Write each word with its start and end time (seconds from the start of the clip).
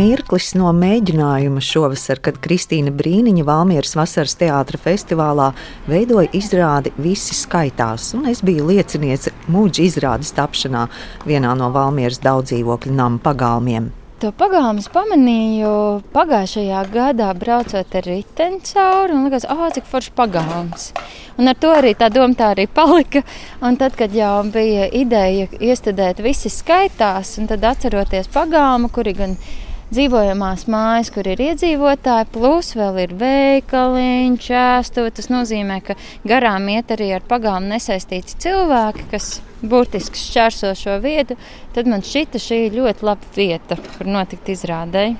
mirklis 0.00 0.54
no 0.56 0.70
mēģinājuma 0.76 1.60
šovasar, 1.64 2.20
kad 2.24 2.38
Kristīna 2.40 2.92
Brīniņa 2.96 3.44
Valmieras 3.44 3.92
vasaras 3.98 4.36
teātra 4.40 4.80
festivālā 4.80 5.50
veidoja 5.90 6.30
izrādi 6.36 6.92
Visi 7.00 7.36
skaitās, 7.36 8.12
un 8.16 8.28
es 8.30 8.40
biju 8.46 8.70
lieciniece 8.70 9.34
mūģa 9.50 9.84
izrādes 9.84 10.32
tapšanā 10.36 10.86
vienā 11.28 11.52
no 11.58 11.68
Valmieras 11.74 12.22
daudzdzīvokļu 12.24 12.96
nama 12.96 13.20
pagalmiem. 13.24 13.90
To 14.20 14.32
pagalmu 14.36 14.82
pamanīju 14.92 15.70
pagājušajā 16.12 16.80
gadā, 16.92 17.30
braucot 17.40 17.94
ar 17.96 18.04
riteni 18.04 18.60
cauri. 18.68 19.14
Man 19.16 19.30
liekas, 19.30 19.46
ah, 19.48 19.70
cik 19.72 19.88
foršs 19.88 20.12
pagalms. 20.16 20.90
Un 21.40 21.48
ar 21.48 21.56
to 21.56 21.70
arī 21.72 21.94
tā 21.96 22.10
doma 22.12 22.36
tā 22.36 22.50
arī 22.52 22.66
palika. 22.68 23.22
Un 23.64 23.80
tad, 23.80 23.96
kad 23.96 24.12
jau 24.12 24.42
bija 24.52 24.90
ideja 24.92 25.48
iestudēt 25.56 26.20
visi 26.20 26.52
skaitās, 26.52 27.38
un 27.40 27.48
tad 27.48 27.64
atceroties 27.64 28.28
pagalmu, 28.28 28.92
kuri 28.92 29.16
gan 29.16 29.40
dzīvojamās 29.94 30.66
mājas, 30.70 31.10
kur 31.14 31.28
ir 31.30 31.42
iedzīvotāji, 31.50 32.28
plus 32.34 32.72
vēl 32.78 33.00
ir 33.04 33.14
veikaliņš, 33.20 34.50
ēstuve. 34.62 35.14
Tas 35.16 35.30
nozīmē, 35.32 35.80
ka 35.86 35.96
garām 36.28 36.68
iet 36.72 36.92
arī 36.94 37.12
ar 37.16 37.24
pagalmu 37.26 37.74
nesaistīti 37.74 38.38
cilvēki, 38.44 39.08
kas 39.12 39.32
burtiski 39.62 40.20
šķērso 40.20 40.74
šo 40.78 41.00
vietu, 41.02 41.36
tad 41.74 41.90
man 41.90 42.04
šķita 42.06 42.40
šī 42.40 42.60
ļoti 42.76 43.10
laba 43.10 43.34
vieta, 43.36 43.78
kur 43.96 44.08
notikt 44.08 44.52
izrādēji. 44.54 45.18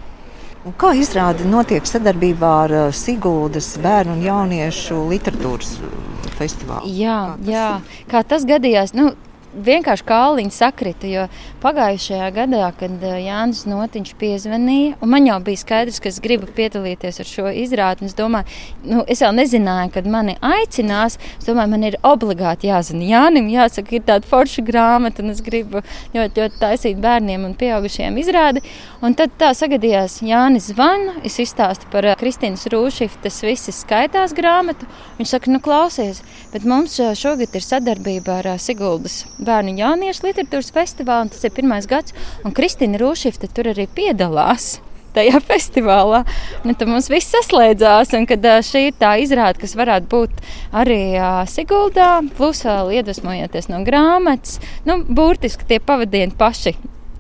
Un 0.69 0.75
kā 0.77 0.91
izrāde 0.93 1.47
notiek 1.49 1.87
sadarbībā 1.89 2.49
ar 2.67 2.73
uh, 2.77 2.87
Siguldas 2.93 3.73
bērnu 3.81 4.19
un 4.19 4.25
jauniešu 4.27 4.99
literatūras 5.09 5.79
uh, 5.81 5.95
festivālu? 6.37 6.91
Jā, 6.93 7.21
kā 7.33 7.39
tas, 7.39 7.49
jā. 7.49 7.69
Kā 8.11 8.23
tas 8.35 8.45
gadījās. 8.49 8.93
Nu, 8.97 9.15
vienkārši 9.55 10.07
kāliņi 10.07 10.55
sakrita. 10.55 11.09
Jo 11.11 11.27
pagājušajā 11.63 12.29
gadā, 12.35 12.71
kad 12.79 13.05
eh, 13.05 13.17
Jānis 13.27 13.65
Notiņš 13.69 14.13
piezvanīja, 14.21 14.97
un 15.03 15.13
man 15.13 15.27
jau 15.29 15.39
bija 15.45 15.61
skaidrs, 15.61 16.01
ka 16.03 16.11
es 16.11 16.21
gribu 16.23 16.49
piedalīties 16.57 17.21
ar 17.23 17.29
šo 17.29 17.51
izrādi. 17.63 18.09
Es 18.09 18.17
domāju, 18.19 18.47
nu, 18.85 19.03
es 19.11 19.23
vēl 19.25 19.35
nezināju, 19.37 19.93
kad 19.97 20.09
mani 20.11 20.37
aicinās. 20.45 21.19
Es 21.39 21.49
domāju, 21.49 21.73
man 21.75 21.87
ir 21.89 21.99
obligāti 22.07 22.71
jāzina 22.71 23.09
Jānim, 23.11 23.51
jāsaka, 23.53 23.97
ir 23.99 24.07
tāda 24.09 24.29
forša 24.31 24.65
grāmata, 24.67 25.25
un 25.25 25.35
es 25.35 25.43
gribu 25.45 25.83
ļoti, 26.15 26.45
ļoti 26.45 26.61
taisīt 26.61 27.01
bērniem 27.03 27.49
un 27.49 27.57
pieaugušiem 27.59 28.19
izrādi. 28.23 28.65
Un 29.05 29.17
tad 29.19 29.35
tā 29.41 29.51
sagadījās, 29.57 30.21
Jānis 30.27 30.71
zvana, 30.75 31.17
es 31.27 31.39
izstāstu 31.43 31.91
par 31.93 32.07
eh, 32.07 32.17
Kristīnas 32.21 32.69
Rūšiftas 32.71 33.43
visas 33.47 33.83
skaitās 33.85 34.37
grāmatu. 34.37 34.89
Viņš 35.19 35.35
saka, 35.35 35.53
nu 35.53 35.61
klausies, 35.65 36.23
bet 36.55 36.69
mums 36.69 36.99
eh, 37.01 37.15
šogad 37.19 37.57
ir 37.57 37.65
sadarbība 37.65 38.41
ar 38.41 38.53
Siguldas 38.61 39.25
bērnu 39.47 39.77
jauniešu 39.79 40.29
literatūras 40.29 40.71
festivālu, 40.75 41.27
un 41.27 41.33
tas 41.33 41.45
ir 41.47 41.57
pirmais 41.57 41.89
gads, 41.91 42.15
un 42.45 42.55
Kristīna 42.57 43.01
Rūšifta 43.01 43.51
tur 43.55 43.73
arī 43.73 43.89
piedalās 43.95 44.79
tajā 45.15 45.41
festivālā. 45.51 46.23
Nu, 46.65 46.75
tad 46.75 46.91
mums 46.91 47.11
viss 47.13 47.33
saslēdzās, 47.35 48.15
un 48.19 48.29
kad 48.31 48.47
šī 48.67 48.87
ir 48.91 48.99
tā 49.01 49.17
izrāde, 49.23 49.61
kas 49.63 49.77
varētu 49.79 50.11
būt 50.13 50.43
arī 50.83 51.03
Siguldā, 51.51 52.13
plus 52.37 52.63
vēl 52.67 52.95
iedvesmojoties 53.01 53.71
no 53.73 53.83
grāmatas, 53.87 54.61
nu, 54.89 55.01
burtiski 55.09 55.69
tie 55.69 55.81
pavadieni 55.83 56.37
paši 56.39 56.77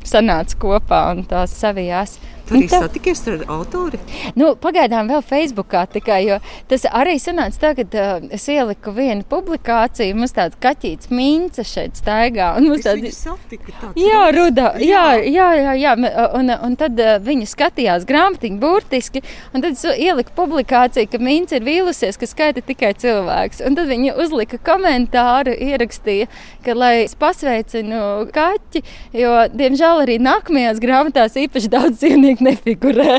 sanāca 0.07 0.57
kopā 0.61 1.05
un 1.15 1.25
tās 1.29 1.55
savijās. 1.59 2.19
Tur 2.51 2.59
arī 2.59 2.67
tā... 2.67 2.81
satikies 2.83 3.21
ar 3.31 3.43
autori? 3.55 4.01
Nu, 4.39 4.53
pagaidām 4.59 5.07
vēl 5.11 5.23
Facebookā 5.23 5.85
tikai, 5.93 6.19
jo 6.27 6.39
tas 6.71 6.83
arī 6.91 7.15
sanāca 7.23 7.61
tā, 7.63 7.71
ka 7.79 7.85
uh, 7.87 8.25
es 8.35 8.47
ieliku 8.51 8.91
vienu 8.97 9.23
publikāciju, 9.31 10.17
mums 10.19 10.35
tāds 10.35 10.59
kaķīts 10.63 11.13
mince 11.15 11.63
šeit 11.67 12.01
staigā. 12.01 12.53
Un 12.59 12.67
mums 12.73 12.83
tādi... 12.87 13.13
satika 13.15 13.71
tāds. 13.71 14.01
Jā, 14.01 14.25
rudā, 14.35 14.73
jā, 14.83 15.05
jā, 15.23 15.47
jā, 15.61 15.77
jā, 15.79 15.95
un, 16.41 16.51
un 16.51 16.75
tad 16.81 16.99
uh, 16.99 17.13
viņi 17.23 17.47
skatījās 17.53 18.07
grāmatiņu 18.09 18.59
burtiski, 18.63 19.23
un 19.55 19.63
tad 19.63 19.79
es 19.79 19.87
ieliku 19.95 20.35
publikāciju, 20.41 21.13
ka 21.13 21.23
mince 21.23 21.61
ir 21.61 21.67
vīlusies, 21.69 22.19
ka 22.19 22.27
skaita 22.31 22.65
tikai 22.67 22.97
cilvēks. 22.99 23.63
Un 23.67 23.79
tad 23.79 23.91
viņi 23.93 24.17
uzlika 24.19 24.59
komentāru, 24.67 25.55
ierakstīja, 25.55 26.27
ka 26.67 26.75
lai 26.75 27.05
es 27.05 27.15
pasveicinu 27.21 28.27
kaķi, 28.35 28.83
jo, 29.23 29.39
diemžēl, 29.55 30.05
arī 30.09 30.19
nākamajās 30.23 30.83
grāmatās 30.83 31.39
īpaši 31.47 31.71
daudz 31.79 31.99
dzīvnieku 32.03 32.40
nefigurē. 32.47 33.19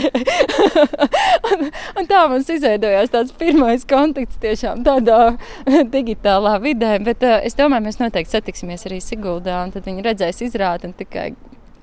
un, 1.51 1.69
un 1.99 2.09
tā 2.09 2.23
mums 2.31 2.49
izveidojās 2.51 3.13
tāds 3.13 3.35
pirmais 3.37 3.85
kontakts 3.89 4.41
tiešām 4.43 4.83
tādā 4.87 5.35
digitālā 5.95 6.57
vidē. 6.63 6.97
Bet 7.05 7.25
uh, 7.27 7.39
es 7.45 7.57
domāju, 7.59 7.87
mēs 7.89 8.01
noteikti 8.01 8.37
satiksimies 8.37 8.87
arī 8.89 9.01
Siguldā, 9.03 9.61
un 9.65 9.73
tad 9.75 9.87
viņi 9.89 10.05
redzēs 10.09 10.43
izrādi 10.47 10.89
un 10.89 10.97
tikai 10.97 11.31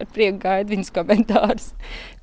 ar 0.01 0.09
prieku 0.15 0.39
gaidu 0.43 0.75
viņas 0.75 0.93
komentārus. 0.95 1.71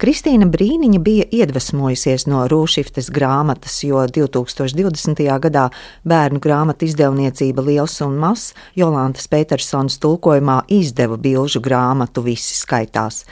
Kristīna 0.01 0.47
Brīniņa 0.51 0.99
bija 1.03 1.25
iedvesmojusies 1.31 2.27
no 2.27 2.43
Rūšiftes 2.51 3.09
grāmatas, 3.15 3.77
jo 3.87 4.03
2020. 4.07 5.21
gadā 5.45 5.69
bērnu 6.07 6.41
grāmatu 6.43 6.87
izdevniecība 6.87 7.63
Liels 7.65 7.99
un 8.05 8.17
Mazs 8.21 8.53
Jolantas 8.75 9.29
Petersons 9.31 9.99
tulkojumā 10.03 10.61
izdeva 10.71 11.17
bilžu 11.21 11.61
grāmatu 11.63 12.25
Visi 12.25 12.57
skaitās. 12.59 13.23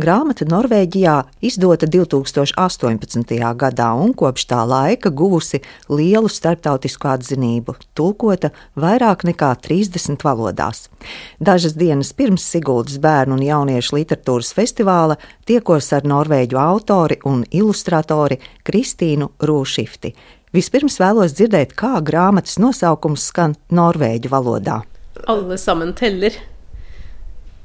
Grāmata 0.00 0.46
Norvēģijā 0.48 1.18
izdota 1.44 1.84
2018. 1.84 3.34
gadā 3.60 3.90
un 4.00 4.14
kopš 4.16 4.46
tā 4.48 4.62
laika 4.64 5.10
guvusi 5.12 5.60
lielu 5.92 6.30
starptautisku 6.32 7.10
atzinību, 7.12 7.74
tulkota 7.92 8.54
vairāk 8.72 9.26
nekā 9.28 9.50
30 9.66 10.24
valodās. 10.24 10.86
Dažas 11.40 11.76
dienas 11.76 12.14
pirms 12.16 12.46
Siguldas 12.46 12.96
bērnu 13.02 13.36
un 13.36 13.44
jauniešu 13.44 13.91
literatūras 13.96 14.52
festivāla 14.56 15.18
tiekos 15.48 15.92
ar 15.96 16.06
norvēģu 16.08 16.58
autori 16.60 17.18
un 17.28 17.44
ilustratori 17.50 18.38
Kristīnu 18.66 19.32
Rūšifti. 19.42 20.12
Vispirms 20.52 20.98
vēlos 21.00 21.32
dzirdēt, 21.38 21.72
kā 21.78 21.96
grāmatas 22.04 22.58
nosaukums 22.60 23.24
skan 23.30 23.56
norvēģu 23.72 24.32
valodā. 24.32 24.82
Alle 25.28 25.56
sammen 25.58 25.94
teller. 25.94 26.36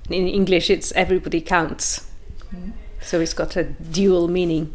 In 0.10 0.28
English 0.28 0.72
it's 0.72 0.94
everybody 0.96 1.42
counts. 1.42 2.02
So 3.02 3.20
it's 3.20 3.36
got 3.36 3.58
a 3.58 3.66
dual 3.80 4.28
meaning. 4.28 4.72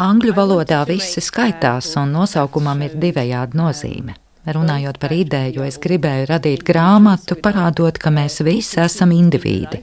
Angļu 0.00 0.32
valodā 0.32 0.80
visi 0.88 1.20
skaitās, 1.20 1.92
un 2.00 2.14
nosaukumam 2.16 2.86
ir 2.86 2.96
divējāda 2.96 3.58
nozīme. 3.58 4.14
Runājot 4.48 4.96
par 4.96 5.12
ideju, 5.12 5.66
es 5.68 5.76
gribēju 5.76 6.30
radīt 6.30 6.62
grāmatu, 6.64 7.36
parādot, 7.44 7.98
ka 8.00 8.08
mēs 8.14 8.40
visi 8.46 8.80
esam 8.80 9.12
indivīdi 9.12 9.82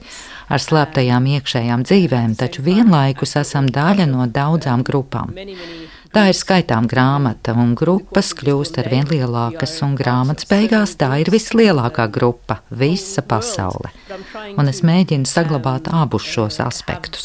ar 0.50 0.62
slēptajām 0.64 1.28
iekšējām 1.36 1.84
dzīvēm, 1.86 2.34
taču 2.40 2.64
vienlaikus 2.66 3.36
esam 3.38 3.68
daļa 3.70 4.08
no 4.10 4.26
daudzām 4.26 4.82
grupām. 4.82 5.30
Tā 6.08 6.22
ir 6.30 6.36
skaitām 6.36 6.86
grāmata, 6.88 7.52
un 7.52 7.74
grupas 7.76 8.30
kļūst 8.36 8.78
ar 8.80 8.86
vien 8.88 9.04
lielākas, 9.10 9.74
un 9.84 9.92
grāmatas 9.98 10.48
beigās 10.48 10.94
tā 10.96 11.10
ir 11.20 11.28
vislielākā 11.28 12.06
grupa- 12.08 12.62
visa 12.82 13.20
pasaule. 13.20 13.90
Un 14.56 14.68
es 14.68 14.80
mēģinu 14.80 15.28
saglabāt 15.28 15.92
abus 15.92 16.22
šos 16.22 16.60
aspektus. 16.64 17.22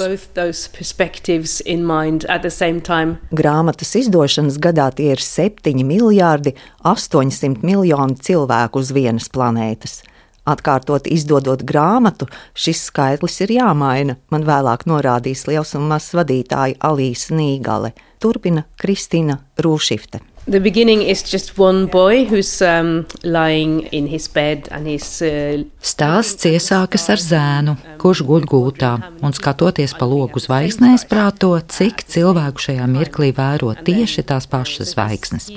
Grāmatas 3.32 3.96
izdošanas 3.96 4.58
gadā 4.60 4.94
tie 4.94 5.12
ir 5.12 5.22
7 5.22 5.84
miljārdi 5.84 6.54
800 6.84 7.64
miljoni 7.64 8.16
cilvēku 8.20 8.76
uz 8.80 8.92
vienas 8.92 9.30
planētas. 9.30 10.02
Atkārtot 10.46 11.08
izdodot 11.08 11.64
grāmatu, 11.64 12.28
šis 12.54 12.90
skaitlis 12.90 13.40
ir 13.46 13.48
jāmaina, 13.48 14.18
man 14.30 14.44
vēlāk 14.44 14.84
norādīs 14.84 15.48
liels 15.48 15.74
un 15.80 15.88
mazs 15.88 16.12
vadītāja 16.12 16.76
Alīsa 16.84 17.32
Nīgale. 17.32 17.94
Turpina 18.24 18.64
Kristīna 18.80 19.42
Rūšifte. 19.60 20.24
The 20.46 20.60
beginning 20.60 21.02
is 21.02 21.24
just 21.24 21.58
one 21.58 21.86
boy 21.88 22.26
who's 22.26 22.62
um, 22.62 23.06
lying 23.24 23.88
in 23.94 24.08
his 24.08 24.28
bed 24.28 24.68
and 24.72 24.86
his. 24.86 25.22
Uh, 25.22 25.64
Stāsts 25.80 26.44
iesākas 26.50 27.08
ar 27.14 27.22
zēnu, 27.24 27.78
kurš 28.02 28.26
guļ 28.28 28.48
gultā 28.52 28.92
un 29.24 29.36
skatoties 29.36 29.96
pa 29.96 30.04
logu 30.04 30.44
zvaigznēs, 30.44 31.06
prāto, 31.08 31.54
cik 31.64 32.04
cilvēku 32.12 32.66
šajā 32.66 32.88
mirklī 32.92 33.32
vēro 33.36 33.72
tieši 33.88 34.26
tās 34.28 34.50
pašas 34.52 34.92
zvaigznes. 34.92 35.48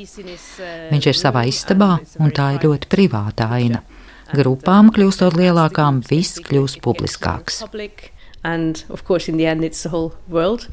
Viņš 0.92 1.10
ir 1.10 1.18
savā 1.18 1.42
istabā, 1.50 1.96
un 2.22 2.30
tā 2.30 2.52
ir 2.54 2.68
ļoti 2.68 2.90
privāta 2.90 3.50
aina. 3.58 3.82
Grupām 4.30 4.94
kļūstot 4.94 5.34
lielākām, 5.34 5.98
viss 6.06 6.38
kļūst 6.46 6.78
publiskāks. 6.86 7.64
And 8.46 8.84
of 8.88 9.02
course, 9.02 9.26
in 9.26 9.36
the 9.36 9.46
end, 9.46 9.64
it's 9.64 9.82
the 9.82 9.90
whole 9.90 10.14
world. 10.28 10.68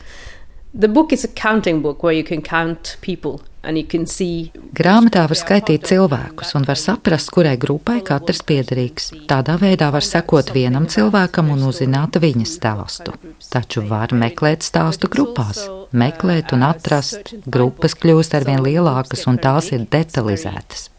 The 0.75 0.88
book 0.88 1.14
is 1.14 1.24
a 1.24 1.28
counting 1.28 1.81
book 1.81 2.02
where 2.02 2.14
you 2.14 2.24
can 2.24 2.42
count 2.42 2.98
people. 3.02 3.42
Grāmatā 3.64 5.22
var 5.30 5.38
skaitīt 5.40 5.86
cilvēkus 5.88 6.50
un 6.58 6.66
var 6.68 6.80
saprast, 6.81 7.30
kurai 7.31 7.54
grupai 7.62 8.02
katrs 8.04 8.42
piederīgs. 8.44 9.12
Tādā 9.30 9.56
veidā 9.62 9.88
var 9.94 10.04
sekot 10.04 10.50
vienam 10.52 10.90
cilvēkam 10.90 11.54
un 11.54 11.64
uzzināt 11.70 12.18
viņa 12.20 12.48
stāstu. 12.50 13.14
Taču 13.54 13.86
var 13.88 14.12
meklēt 14.12 14.66
stāstu 14.68 15.08
grupās, 15.14 15.64
meklēt 15.94 16.52
un 16.58 16.66
atrast. 16.68 17.38
Grupas 17.46 17.96
kļūst 17.96 18.36
arvien 18.42 18.66
lielākas 18.66 19.24
un 19.31 19.40
tās 19.40 19.72
ir 19.72 19.86
detalizētas. 19.94 20.90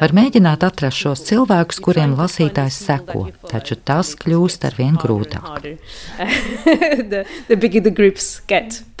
Var 0.00 0.12
mēģināt 0.16 0.64
atrast 0.66 1.02
šos 1.04 1.22
cilvēkus, 1.28 1.78
kuriem 1.84 2.16
lasītājs 2.18 2.78
seko, 2.86 3.26
taču 3.50 3.76
tas 3.76 4.12
kļūst 4.18 4.66
arvien 4.66 4.96
grūtāk. 4.98 5.44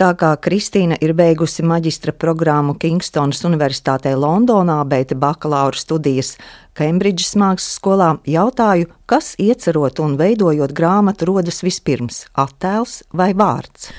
Tā 0.00 0.10
kā 0.20 0.30
Kristīna 0.46 0.98
ir 1.02 1.14
beigusi 1.18 1.64
maģistra 1.66 2.14
programmu 2.14 2.76
Kingstonas 2.80 3.42
Universitātē 3.48 4.14
Londonā, 4.16 4.80
beigta 4.88 5.18
bakalaura 5.18 5.78
studijas 5.78 6.36
Kembridžas 6.78 7.34
mākslas 7.36 7.74
skolā, 7.80 8.12
jautāju, 8.30 8.86
kas 9.10 9.34
iecerot 9.42 9.98
un 10.00 10.14
veidojot 10.20 10.72
grāmatu 10.76 11.26
rodas 11.32 11.64
vispirms- 11.66 12.28
attēls 12.44 13.02
vai 13.12 13.32
vārds? 13.34 13.90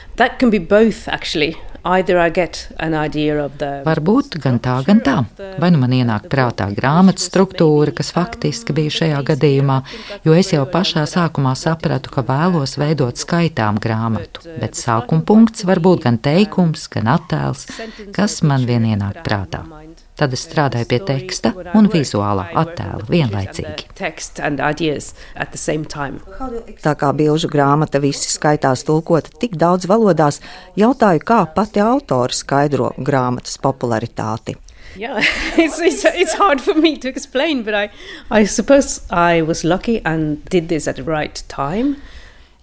Both, 0.71 1.07
actually. 1.07 1.57
Varbūt 3.87 4.35
gan 4.43 4.59
tā, 4.61 4.75
gan 4.85 4.99
tā. 5.01 5.15
Vai 5.61 5.71
nu 5.73 5.79
man 5.81 5.95
ienāk 5.97 6.27
prātā 6.29 6.67
grāmatas 6.77 7.25
struktūra, 7.29 7.93
kas 7.97 8.11
faktiski 8.13 8.75
bija 8.77 8.93
šajā 8.99 9.23
gadījumā, 9.31 9.79
jo 10.27 10.35
es 10.37 10.53
jau 10.53 10.67
pašā 10.69 11.07
sākumā 11.09 11.55
sapratu, 11.57 12.13
ka 12.13 12.25
vēlos 12.27 12.77
veidot 12.77 13.17
skaitām 13.17 13.81
grāmatu, 13.81 14.45
bet 14.61 14.77
sākuma 14.77 15.25
punkts 15.25 15.65
var 15.65 15.81
būt 15.81 16.05
gan 16.05 16.21
teikums, 16.21 16.85
gan 16.93 17.09
attēls, 17.17 17.65
kas 18.13 18.41
man 18.45 18.69
vien 18.69 18.85
ienāk 18.93 19.23
prātā. 19.25 19.65
Tad 20.21 20.35
es 20.35 20.43
strādāju 20.45 20.85
pie 20.85 20.99
teksta 21.01 21.49
un 21.73 21.87
vizuālā 21.89 22.43
attēla 22.61 23.07
vienlaicīgi. 23.09 23.87
Tā 26.83 26.93
kā 26.99 27.09
bilžu 27.17 27.49
grāmata 27.49 27.97
visi 28.03 28.29
skaitās 28.29 28.83
tulkota 28.85 29.33
tik 29.41 29.55
daudz 29.57 29.87
valodās, 29.89 30.37
jautāju, 30.77 31.23
kā 31.25 31.39
pati 31.71 31.79
autora 31.79 32.33
skaidro 32.33 32.91
grāmatas 33.00 33.57
popularitāti. 33.62 34.57
Yeah, 34.97 35.23
it's, 35.57 35.79
it's, 35.79 36.03
it's 36.06 36.33
hard 36.33 36.59
for 36.59 36.75
me 36.75 36.97
to 36.97 37.07
explain, 37.07 37.63
but 37.63 37.73
I, 37.73 37.89
I 38.29 38.45
suppose 38.45 39.01
I 39.09 39.41
was 39.41 39.63
lucky 39.63 40.01
and 40.03 40.44
did 40.50 40.68
this 40.68 40.88
at 40.88 40.97
the 40.97 41.03
right 41.03 41.44
time. 41.47 41.95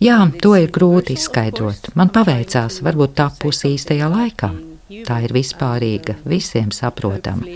Jā, 0.00 0.28
to 0.42 0.54
ir 0.54 0.70
grūti 0.70 1.16
izskaidrot. 1.16 1.94
Man 1.98 2.12
paveicās, 2.14 2.82
varbūt 2.86 3.16
tapusi 3.18 3.72
īstajā 3.74 4.06
laikā. 4.12 4.50
Tā 5.08 5.16
ir 5.24 5.32
vispārīga, 5.34 6.20
visiem 6.28 6.70
saprotama. 6.70 7.48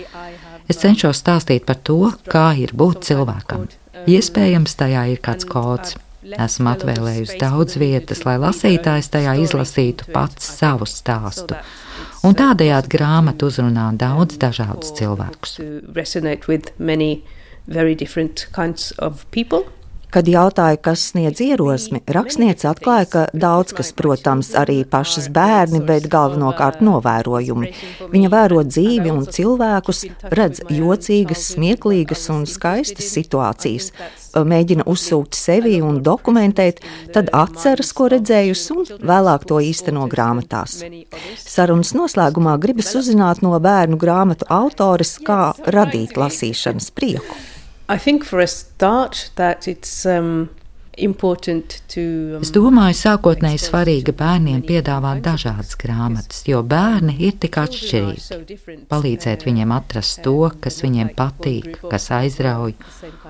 Es 0.67 0.81
cenšos 0.81 1.21
stāstīt 1.21 1.63
par 1.69 1.79
to, 1.85 2.11
kā 2.27 2.49
ir 2.59 2.73
būt 2.75 3.05
cilvēkam. 3.07 3.69
Iespējams, 4.09 4.75
tajā 4.75 5.05
ir 5.13 5.21
kāds 5.23 5.47
kods. 5.47 5.95
Esmu 6.23 6.71
atvēlējusi 6.71 7.37
daudz 7.41 7.75
vietas, 7.81 8.23
lai 8.27 8.37
lasītājs 8.39 9.11
tajā 9.11 9.35
izlasītu 9.43 10.07
pats 10.15 10.47
savu 10.59 10.87
stāstu. 10.87 11.57
Un 12.23 12.35
tādējādi 12.39 12.91
grāmata 12.95 13.49
uzrunā 13.49 13.89
daudz 13.99 14.39
dažādus 14.39 14.93
cilvēkus. 14.97 15.59
Kad 20.13 20.27
jautāja, 20.29 20.77
kas 20.77 21.07
sniedz 21.09 21.39
ierosmi, 21.41 22.03
rakstniece 22.13 22.67
atklāja, 22.69 23.05
ka 23.09 23.21
daudz 23.33 23.73
kas, 23.73 23.89
protams, 23.97 24.51
arī 24.59 24.83
pašas 24.85 25.25
bērni, 25.33 25.79
bet 25.87 26.05
galvenokārt 26.11 26.83
novērojumi. 26.85 27.71
Viņa 28.11 28.29
vēro 28.29 28.61
dzīvi 28.67 29.09
un 29.09 29.23
cilvēkus, 29.25 30.03
redz 30.37 30.61
jocīgas, 30.69 31.47
smieklīgas 31.55 32.27
un 32.29 32.45
skaistas 32.49 33.09
situācijas, 33.15 33.89
mēģina 34.37 34.85
uzsūkt 34.89 35.33
sevi 35.37 35.79
un 35.81 36.03
dokumentēt, 36.05 36.83
tad 37.13 37.31
atceras, 37.33 37.89
ko 37.97 38.11
redzējusi, 38.13 38.77
un 38.77 39.07
vēlāk 39.09 39.47
to 39.49 39.57
īsteno 39.65 40.05
grāmatās. 40.11 40.83
Sarunas 41.41 41.95
noslēgumā 41.97 42.59
gribas 42.61 42.93
uzzināt 43.01 43.41
no 43.41 43.57
bērnu 43.57 43.97
grāmatu 43.97 44.45
autores, 44.53 45.17
kā 45.25 45.55
radīt 45.65 46.21
lasīšanas 46.21 46.93
prieku. 46.93 47.41
I 47.93 47.97
think 47.99 48.23
for 48.23 48.39
a 48.39 48.47
start 48.47 49.29
that 49.35 49.67
it's 49.67 50.03
um, 50.05 50.49
um 50.97 51.15
Es 52.41 52.49
domāju, 52.53 52.95
sākotnēji 52.97 53.59
svarīgi 53.61 54.15
bērniem 54.17 54.63
piedāvāt 54.65 55.21
dažādas 55.21 55.77
grāmatas, 55.77 56.41
jo 56.49 56.63
bērni 56.65 57.13
ir 57.27 57.37
tik 57.37 57.59
atšķirīgi. 57.61 58.87
Palīdzēt 58.89 59.45
viņiem 59.45 59.75
atrast 59.77 60.23
to, 60.25 60.49
kas 60.57 60.81
viņiem 60.81 61.13
patīk, 61.17 61.83
kas 61.93 62.09
aizrauj, 62.17 62.73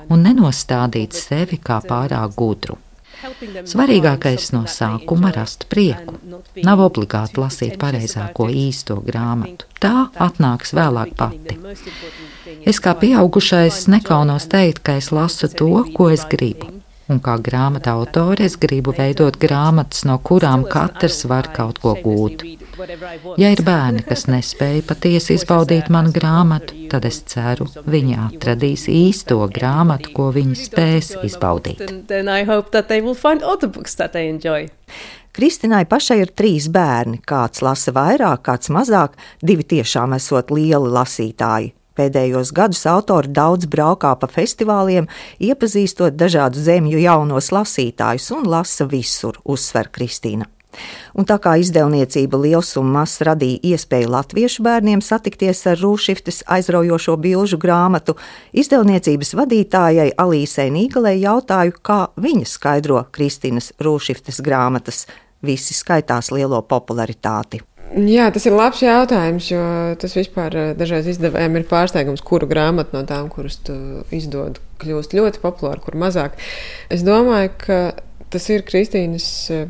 un 0.08 0.28
nenostādīt 0.30 1.12
sevi 1.12 1.60
kā 1.60 1.82
pārāk 1.84 2.40
gudru. 2.40 2.80
Svarīgākais 3.24 4.50
no 4.52 4.64
sākuma- 4.68 5.32
rast 5.38 5.66
prieku. 5.72 6.18
Nav 6.64 6.84
obligāti 6.84 7.40
lasīt 7.40 7.78
pareizāko 7.80 8.50
īsto 8.52 9.00
grāmatu. 9.06 9.70
Tā 9.80 10.10
atnāks 10.28 10.76
vēlāk 10.76 11.16
pati. 11.16 11.58
Es 12.66 12.80
kā 12.84 12.96
pieaugušais 13.00 13.88
nekaunos 13.88 14.48
teikt, 14.52 14.84
ka 14.84 14.98
es 15.00 15.12
lasu 15.12 15.48
to, 15.48 15.72
ko 15.96 16.10
es 16.10 16.26
gribu. 16.26 16.73
Un 17.12 17.20
kā 17.20 17.34
grāmatu 17.44 17.92
autore 17.92 18.46
es 18.48 18.54
gribu 18.56 18.94
veidot 18.96 19.36
grāmatas, 19.40 20.06
no 20.08 20.16
kurām 20.24 20.64
katrs 20.72 21.26
var 21.28 21.50
kaut 21.56 21.82
ko 21.84 21.98
gūt. 22.00 22.46
Ja 23.42 23.50
ir 23.52 23.64
bērni, 23.66 24.06
kas 24.08 24.24
nespēja 24.32 24.86
patiesi 24.88 25.36
izbaudīt 25.36 25.92
manu 25.92 26.14
grāmatu, 26.16 26.86
tad 26.92 27.04
es 27.10 27.20
ceru, 27.28 27.68
viņi 27.84 28.16
atradīs 28.30 28.88
īsto 28.88 29.42
grāmatu, 29.52 30.14
ko 30.16 30.30
viņi 30.32 30.56
spēs 30.64 31.12
izbaudīt. 31.28 31.84
Kristinai 35.34 35.84
pašai 35.90 36.20
ir 36.22 36.32
trīs 36.38 36.70
bērni. 36.70 37.20
Kāds 37.26 37.64
lasa 37.66 37.92
vairāk, 37.92 38.44
kāds 38.46 38.70
mazāk, 38.72 39.16
divi 39.42 39.66
tiešām 39.76 40.14
esot 40.16 40.54
lieli 40.54 40.92
lasītāji. 40.94 41.74
Pēdējos 41.94 42.54
gadus 42.58 42.86
autori 42.90 43.30
daudz 43.30 43.68
braukā 43.70 44.16
pa 44.20 44.30
festivāliem, 44.32 45.06
iepazīstot 45.38 46.18
dažādu 46.18 46.62
zemju 46.64 47.04
jaunos 47.04 47.52
lasītājus 47.54 48.32
un 48.34 48.50
lasa 48.50 48.90
visur, 48.90 49.38
uzsver 49.46 49.92
Kristīna. 49.94 50.50
Un 51.14 51.28
tā 51.30 51.38
kā 51.42 51.54
izdevniecība 51.62 52.40
liels 52.42 52.72
un 52.82 52.88
mazs 52.96 53.22
radīja 53.28 53.74
iespēju 53.74 54.10
latviešu 54.14 54.64
bērniem 54.66 55.04
satikties 55.06 55.62
ar 55.70 55.78
Rūšiftes 55.78 56.42
aizraujošo 56.56 57.18
bilžu 57.22 57.60
grāmatu, 57.62 58.16
izdevniecības 58.58 59.36
vadītājai 59.38 60.10
Alīsei 60.24 60.74
Nīgalē 60.74 61.14
jautāju, 61.20 61.78
kā 61.86 62.00
viņa 62.18 62.50
skaidro 62.50 63.04
Kristīnas 63.14 63.70
Rūšiftes 63.84 64.42
grāmatas, 64.46 65.06
visi 65.46 65.78
skaitās 65.78 66.32
lielo 66.34 66.64
popularitāti. 66.66 67.62
Jā, 67.94 68.26
tas 68.34 68.48
ir 68.50 68.56
labs 68.58 68.80
jautājums, 68.82 69.52
jo 69.52 69.64
tas 70.02 70.16
vispār 70.18 70.56
eh, 70.58 70.70
dažreiz 70.78 71.06
izdevējiem 71.12 71.60
ir 71.60 71.66
pārsteigums, 71.70 72.24
kuru 72.26 72.48
grāmatu 72.50 72.96
no 72.98 73.04
tām, 73.06 73.28
kuras 73.30 73.60
tu 73.62 73.76
izdod, 74.14 74.58
kļūst 74.82 75.14
ļoti 75.14 75.42
populāra, 75.44 75.82
kur 75.84 75.98
mazāk. 76.02 76.40
Es 76.90 77.06
domāju, 77.06 77.52
ka 77.62 77.78
tas 78.34 78.50
ir 78.50 78.66
Kristīnas 78.66 79.28
eh, 79.54 79.68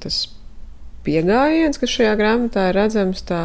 tas 0.00 0.22
pieejams, 1.04 1.80
kas 1.80 1.92
šajā 1.92 2.14
grāmatā 2.20 2.70
ir 2.70 2.80
redzams. 2.80 3.20
Tā, 3.28 3.42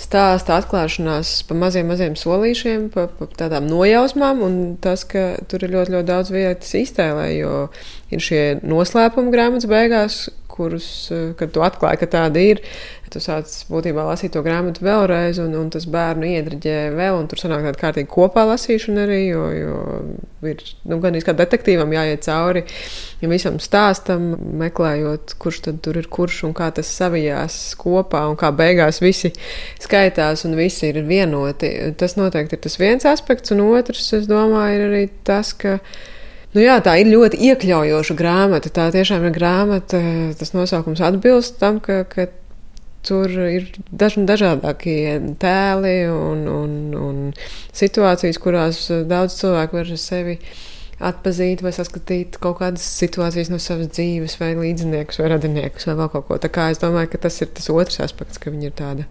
stāsta 0.00 0.56
atklāšanās 0.56 1.32
pa 1.44 1.56
maziem, 1.56 1.88
maziem 1.92 2.14
solīšiem, 2.16 2.86
pa, 2.94 3.06
pa 3.18 3.28
tādām 3.36 3.66
nojausmām, 3.68 4.40
un 4.44 4.54
tas, 4.80 5.04
ka 5.08 5.34
tur 5.48 5.66
ir 5.66 5.74
ļoti, 5.74 5.92
ļoti 5.96 6.08
daudz 6.08 6.32
vietas 6.32 6.72
iztēlē, 6.78 7.26
jo 7.36 7.56
ir 8.08 8.24
šie 8.24 8.44
noslēpumi 8.64 9.34
grāmatas 9.34 9.68
beigās, 9.68 10.22
kurus, 10.60 10.86
eh, 11.10 11.30
kad 11.40 11.54
tu 11.56 11.64
atklāji, 11.66 12.02
ka 12.04 12.10
tāda 12.18 12.44
ir, 12.52 12.62
tu 13.10 13.18
sāc 13.18 13.50
būtībā 13.66 14.04
lasīt 14.06 14.36
to 14.36 14.44
grāmatu 14.46 14.84
vēlreiz, 14.86 15.40
un, 15.42 15.56
un 15.58 15.70
tas 15.74 15.88
bērnu 15.90 16.28
iedriģē 16.30 16.78
vēl, 16.94 17.16
un 17.18 17.26
tur 17.30 17.42
sanāk 17.42 17.64
tāda 17.66 17.80
kārtīga 17.80 18.12
kopā 18.12 18.44
lasīšana 18.52 19.08
arī, 19.08 19.22
jo, 19.32 19.46
jo 19.56 19.78
ir 20.52 20.62
nu, 20.86 21.00
gan 21.02 21.18
kā 21.24 21.34
detektīvam 21.34 21.96
jāiet 21.96 22.28
cauri 22.28 22.68
ja 23.20 23.28
visam 23.28 23.58
stāstam, 23.60 24.32
meklējot, 24.60 25.34
kurš 25.40 25.62
tad 25.66 25.80
tur 25.84 25.98
ir 26.00 26.08
kurš 26.12 26.44
un 26.48 26.54
kā 26.56 26.70
tas 26.74 26.90
savijās 27.00 27.58
kopā, 27.80 28.24
un 28.30 28.38
kā 28.40 28.52
beigās 28.56 29.02
visi 29.04 29.32
skaitās 29.82 30.46
un 30.48 30.56
visi 30.58 30.90
ir 30.90 31.02
vienoti. 31.08 31.72
Tas 32.00 32.16
noteikti 32.20 32.56
ir 32.56 32.64
tas 32.64 32.78
viens 32.80 33.06
aspekts, 33.08 33.52
un 33.54 33.64
otrs, 33.68 34.12
es 34.16 34.30
domāju, 34.30 34.78
ir 34.78 34.86
arī 34.88 35.04
tas, 35.26 35.52
ka 35.52 35.78
Nu 36.50 36.64
jā, 36.64 36.80
tā 36.82 36.96
ir 36.98 37.12
ļoti 37.12 37.38
iekļaujoša 37.46 38.16
grāmata. 38.18 38.72
Tā 38.74 38.88
tiešām 38.94 39.28
ir 39.28 39.34
grāmata, 39.36 40.00
tas 40.38 40.50
nosaukums 40.56 41.02
atbilst 41.06 41.60
tam, 41.60 41.78
ka, 41.84 42.02
ka 42.10 42.26
tur 43.06 43.30
ir 43.30 43.68
daž, 43.90 44.18
dažādākie 44.28 45.14
tēli 45.40 45.94
un, 46.10 46.42
un, 46.50 46.74
un 46.98 47.22
situācijas, 47.76 48.40
kurās 48.42 48.82
daudz 49.08 49.38
cilvēku 49.38 49.78
var 49.78 49.94
sevi 50.00 50.36
atpazīt 51.00 51.62
vai 51.64 51.72
saskatīt 51.72 52.36
kaut 52.42 52.58
kādas 52.58 52.84
situācijas 52.98 53.48
no 53.52 53.60
savas 53.62 53.88
dzīves, 53.94 54.36
vai 54.40 54.50
līdziniekus, 54.58 55.20
vai 55.22 55.30
radiniekus, 55.32 55.86
vai 55.88 55.96
vēl 56.02 56.10
kaut 56.12 56.26
ko. 56.28 56.40
Tā 56.42 56.50
kā 56.52 56.68
es 56.74 56.82
domāju, 56.82 57.14
ka 57.14 57.22
tas 57.24 57.40
ir 57.40 57.48
tas 57.56 57.70
otrs 57.72 58.02
aspekts, 58.04 58.42
ka 58.42 58.52
viņi 58.52 58.68
ir 58.68 58.76
tādi 58.76 59.06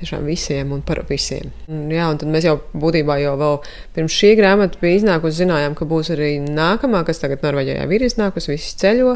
tiešām 0.00 0.24
visiem 0.28 0.72
un 0.76 0.82
par 0.86 1.02
visiem. 1.08 1.52
Jā, 1.66 2.08
un 2.12 2.20
tad 2.20 2.30
mēs 2.32 2.46
jau 2.48 2.56
būtībā 2.76 3.18
jau 3.22 3.34
vēl 3.40 3.60
pirms 3.96 4.16
šī 4.16 4.32
grāmata 4.38 4.80
bija 4.82 5.00
iznākusi, 5.00 5.42
zinājām, 5.44 5.76
ka 5.78 5.88
būs 5.88 6.12
arī 6.14 6.32
nākamā, 6.44 7.04
kas 7.08 7.22
tagad 7.22 7.44
Norvēģijā 7.46 7.86
ir 7.96 8.06
iznākusi, 8.08 8.52
visi 8.54 8.74
ceļo, 8.82 9.14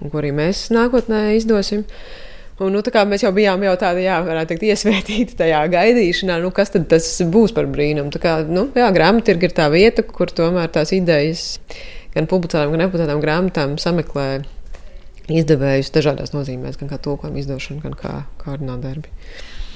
un 0.00 0.12
ko 0.12 0.20
arī 0.22 0.34
mēs 0.36 0.68
nākotnē 0.74 1.30
izdosim. 1.38 1.86
Un, 2.60 2.74
nu, 2.76 2.82
mēs 3.08 3.22
jau 3.24 3.30
bijām 3.32 3.62
jau 3.64 3.72
tādi, 3.80 4.02
jā, 4.04 4.18
varētu 4.20 4.52
teikt, 4.52 4.66
iesvētīti 4.68 5.36
tajā 5.38 5.62
gaidīšanā, 5.72 6.36
nu, 6.42 6.50
kas 6.52 6.74
tad 6.74 6.92
būs 7.32 7.54
par 7.56 7.70
brīnumu. 7.72 8.12
Tā 8.12 8.20
kā, 8.20 8.34
nu, 8.44 8.66
jā, 8.76 8.90
grāmattirgi 8.92 9.48
ir 9.48 9.54
tā 9.56 9.70
vieta, 9.72 10.04
kur 10.04 10.28
tomēr 10.28 10.68
tās 10.74 10.92
idejas 10.92 11.54
gan 12.12 12.28
publicētām, 12.28 12.74
gan 12.74 12.84
nepublicētām 12.84 13.22
grāmatām 13.22 13.78
sameklē 13.80 14.42
izdevējus 15.30 15.92
dažādās 15.94 16.34
nozīmēs, 16.34 16.76
gan 16.80 16.90
kā 16.90 16.98
tulkojumu 17.00 17.40
izdošanu, 17.40 17.80
gan 17.84 17.96
kā 17.96 18.12
kārdinādarbi. 18.42 19.08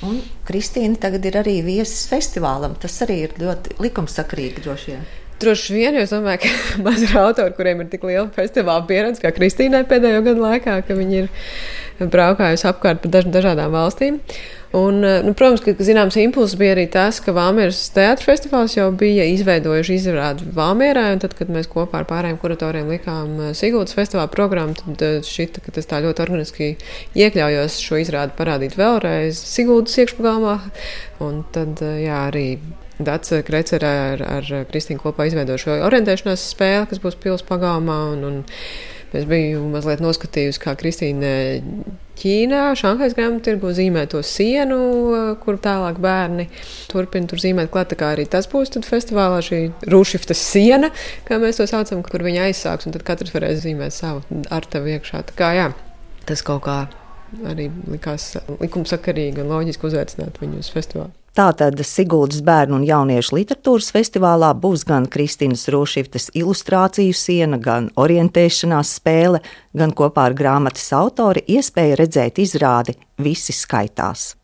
Un 0.04 0.20
Kristīna 0.48 0.98
tagad 1.00 1.24
ir 1.28 1.38
arī 1.40 1.58
viesis 1.64 2.06
festivālam. 2.10 2.76
Tas 2.80 2.96
arī 3.06 3.22
ir 3.26 3.36
ļoti 3.40 3.78
likumsakrīgi 3.82 4.64
droši 4.64 4.92
vien. 4.92 5.04
Droši 5.42 5.74
vien, 5.74 5.96
jo 5.96 6.04
es 6.06 6.12
domāju, 6.14 6.44
ka 6.44 6.82
maz 6.86 7.02
ir 7.04 7.14
autori, 7.18 7.54
kuriem 7.56 7.82
ir 7.82 7.88
tik 7.92 8.04
liela 8.06 8.28
festivāla 8.34 8.84
pieredze, 8.88 9.22
kā 9.22 9.32
Kristīnai 9.34 9.84
pēdējo 9.90 10.22
gadu 10.28 10.44
laikā, 10.44 10.76
ka 10.86 10.98
viņi 10.98 11.24
ir 11.24 11.30
braukājusi 12.12 12.68
apkārt 12.70 13.02
pa 13.02 13.10
daž 13.16 13.30
dažādām 13.34 13.74
valstīm. 13.74 14.20
Un, 14.74 14.98
nu, 15.00 15.32
protams, 15.38 15.62
ka 15.62 15.86
zināms 15.86 16.16
impulss 16.18 16.56
bija 16.58 16.72
arī 16.74 16.88
tas, 16.90 17.20
ka 17.22 17.30
Vāmēras 17.36 17.78
teātris 17.94 18.26
festivāls 18.26 18.74
jau 18.74 18.88
bija 18.98 19.22
izveidojuši 19.30 19.98
izrādi 20.00 20.48
Vāmērā, 20.56 21.04
un 21.14 21.22
tad, 21.22 21.36
kad 21.38 21.52
mēs 21.54 21.68
kopā 21.70 22.00
ar 22.00 22.08
pārējiem 22.10 22.40
kuratoriem 22.42 22.90
likām 22.90 23.36
Sigūdas 23.54 23.94
festivāla 23.94 24.32
programmu, 24.32 24.74
tad 24.98 25.28
šķita, 25.28 25.62
ka 25.62 25.74
tas 25.76 25.86
tā 25.90 26.00
ļoti 26.02 26.24
organiski 26.26 26.72
iekļaujos 27.14 27.76
šo 27.86 28.00
izrādi 28.02 28.34
parādīt 28.34 28.74
vēlreiz 28.80 29.38
Sigūdas 29.52 29.94
iekšpagalmā. 30.02 30.56
Un 31.22 31.44
tad, 31.54 31.78
jā, 31.78 32.24
arī 32.32 32.48
Dārsa 32.98 33.44
Krecerē 33.46 33.92
ar, 34.14 34.24
ar 34.40 34.50
Kristīnu 34.72 35.02
kopā 35.02 35.28
izveidoja 35.30 35.62
šo 35.62 35.78
orientēšanās 35.86 36.50
spēli, 36.50 36.90
kas 36.90 37.02
būs 37.02 37.20
pilsētas 37.22 37.46
pagalmā. 37.48 38.00
Un, 38.16 38.26
un 38.26 38.42
es 39.14 39.26
biju 39.28 39.62
mazliet 39.72 40.02
noskatījusi, 40.04 40.60
kā 40.62 40.74
Kristīna 40.78 41.30
Ķīnā, 42.14 42.60
Šanhais 42.78 43.16
grāmatā 43.16 43.56
zīmē 43.74 44.04
to 44.10 44.20
sienu, 44.22 44.78
kur 45.42 45.58
tālāk 45.62 45.98
bērni 46.02 46.46
turpina 46.90 47.30
tur 47.30 47.42
zīmēt 47.42 47.72
klāt. 47.74 47.90
Tā 47.90 47.98
kā 47.98 48.12
arī 48.14 48.26
tas 48.30 48.46
būs 48.50 48.74
festivālā, 48.86 49.40
šī 49.42 49.60
rūšifta 49.90 50.36
siena, 50.38 50.92
kā 51.26 51.40
mēs 51.42 51.58
to 51.58 51.66
saucam, 51.70 52.04
kur 52.06 52.22
viņi 52.26 52.44
aizsāks, 52.46 52.86
un 52.86 52.94
tad 52.94 53.06
katrs 53.06 53.34
varēs 53.34 53.64
zīmēt 53.64 53.96
savu 53.96 54.22
ar 54.54 54.70
tevi 54.70 54.94
iekšā. 54.94 55.24
Tā 55.30 55.38
kā 55.38 55.50
jā, 55.58 55.66
tas 56.28 56.46
kaut 56.46 56.64
kā 56.68 56.78
arī 57.50 57.68
likās 57.90 58.36
likumsakarīgi 58.60 59.42
un 59.42 59.50
loģiski 59.50 59.90
uzaicināt 59.90 60.38
viņu 60.42 60.62
uz 60.62 60.70
festivālu. 60.70 61.23
Tātad 61.34 61.80
Siguldas 61.82 62.44
bērnu 62.46 62.76
un 62.78 62.84
jauniešu 62.86 63.34
literatūras 63.34 63.88
festivālā 63.90 64.52
būs 64.54 64.84
gan 64.86 65.08
Kristīnas 65.10 65.66
Rošīvtas 65.74 66.28
ilustrāciju 66.38 67.16
siena, 67.18 67.58
gan 67.58 67.88
orientēšanās 67.98 68.94
spēle, 69.00 69.42
gan 69.74 69.90
kopā 69.98 70.28
ar 70.30 70.38
grāmatas 70.38 70.86
autori 70.94 71.42
iespēja 71.56 71.98
redzēt 72.04 72.38
izrādi 72.38 72.94
Visi 73.18 73.50
skaitās. 73.50 74.43